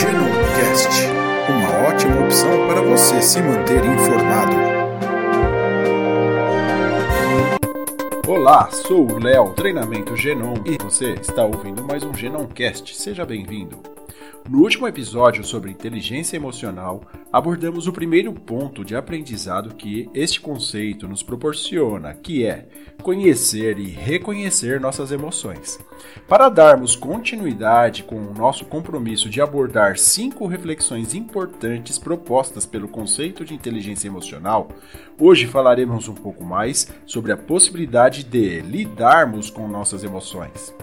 [0.00, 1.08] Genomcast,
[1.48, 4.52] uma ótima opção para você se manter informado.
[8.28, 12.94] Olá, sou o Léo, treinamento Genom, e você está ouvindo mais um Genomcast.
[12.96, 13.97] Seja bem-vindo.
[14.48, 21.06] No último episódio sobre inteligência emocional, abordamos o primeiro ponto de aprendizado que este conceito
[21.06, 22.66] nos proporciona, que é
[23.02, 25.78] conhecer e reconhecer nossas emoções.
[26.26, 33.44] Para darmos continuidade com o nosso compromisso de abordar cinco reflexões importantes propostas pelo conceito
[33.44, 34.68] de inteligência emocional,
[35.20, 40.74] hoje falaremos um pouco mais sobre a possibilidade de lidarmos com nossas emoções.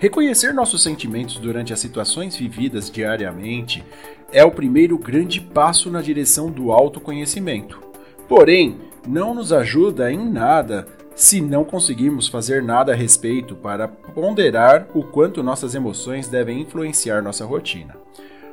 [0.00, 3.84] Reconhecer nossos sentimentos durante as situações vividas diariamente
[4.32, 7.78] é o primeiro grande passo na direção do autoconhecimento.
[8.26, 14.88] Porém, não nos ajuda em nada se não conseguirmos fazer nada a respeito para ponderar
[14.94, 17.94] o quanto nossas emoções devem influenciar nossa rotina.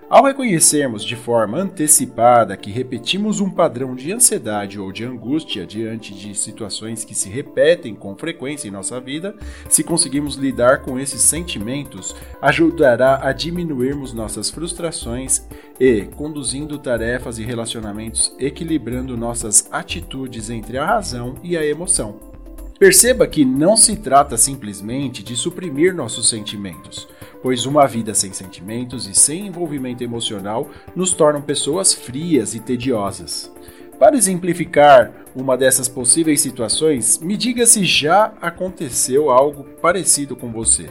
[0.09, 6.13] Ao reconhecermos de forma antecipada que repetimos um padrão de ansiedade ou de angústia diante
[6.13, 9.35] de situações que se repetem com frequência em nossa vida,
[9.67, 15.45] se conseguimos lidar com esses sentimentos, ajudará a diminuirmos nossas frustrações
[15.77, 22.36] e conduzindo tarefas e relacionamentos equilibrando nossas atitudes entre a razão e a emoção.
[22.79, 27.07] Perceba que não se trata simplesmente de suprimir nossos sentimentos,
[27.41, 33.51] pois uma vida sem sentimentos e sem envolvimento emocional nos tornam pessoas frias e tediosas.
[33.97, 40.87] Para exemplificar uma dessas possíveis situações, me diga se já aconteceu algo parecido com você.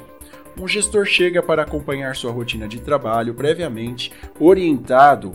[0.60, 5.32] Um gestor chega para acompanhar sua rotina de trabalho previamente orientado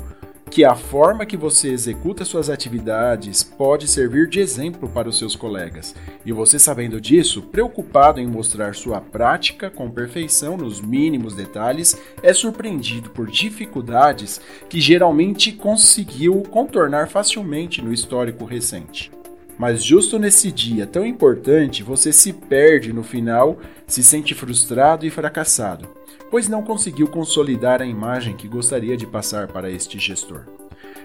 [0.52, 5.33] que a forma que você executa suas atividades pode servir de exemplo para os seus
[5.33, 5.95] colegas.
[6.25, 12.33] E você, sabendo disso, preocupado em mostrar sua prática com perfeição nos mínimos detalhes, é
[12.33, 19.09] surpreendido por dificuldades que geralmente conseguiu contornar facilmente no histórico recente.
[19.62, 25.12] Mas justo nesse dia tão importante, você se perde no final, se sente frustrado e
[25.12, 30.46] fracassado pois não conseguiu consolidar a imagem que gostaria de passar para este gestor.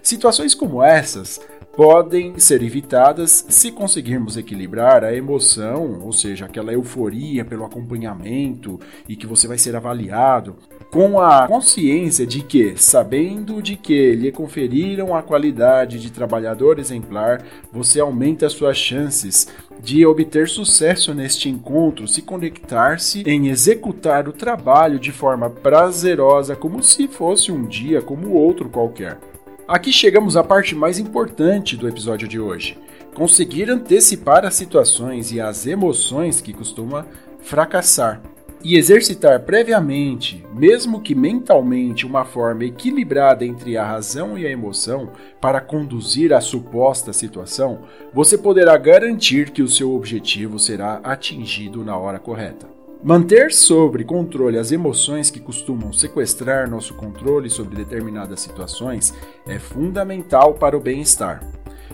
[0.03, 1.41] Situações como essas
[1.77, 9.15] podem ser evitadas se conseguirmos equilibrar a emoção, ou seja, aquela euforia pelo acompanhamento e
[9.15, 10.57] que você vai ser avaliado,
[10.91, 17.45] com a consciência de que, sabendo de que lhe conferiram a qualidade de trabalhador exemplar,
[17.71, 19.49] você aumenta suas chances
[19.79, 26.83] de obter sucesso neste encontro se conectar-se em executar o trabalho de forma prazerosa, como
[26.83, 29.19] se fosse um dia como outro qualquer.
[29.69, 32.79] Aqui chegamos à parte mais importante do episódio de hoje:
[33.13, 37.05] conseguir antecipar as situações e as emoções que costuma
[37.41, 38.23] fracassar
[38.63, 45.11] e exercitar previamente, mesmo que mentalmente, uma forma equilibrada entre a razão e a emoção
[45.41, 47.81] para conduzir a suposta situação,
[48.15, 52.76] você poderá garantir que o seu objetivo será atingido na hora correta.
[53.07, 59.15] Manter sobre controle as emoções que costumam sequestrar nosso controle sobre determinadas situações
[59.47, 61.41] é fundamental para o bem-estar.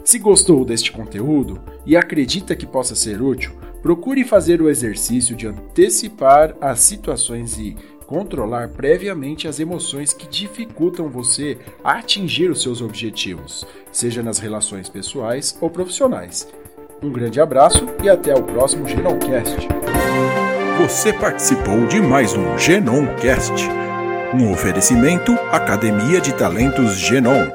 [0.02, 3.52] Se gostou deste conteúdo e acredita que possa ser útil,
[3.82, 11.10] procure fazer o exercício de antecipar as situações e controlar previamente as emoções que dificultam
[11.10, 16.48] você a atingir os seus objetivos, seja nas relações pessoais ou profissionais.
[17.02, 19.68] Um grande abraço e até o próximo Geralcast.
[20.82, 23.52] Você participou de mais um Genoncast,
[24.34, 27.46] um oferecimento Academia de Talentos Genom.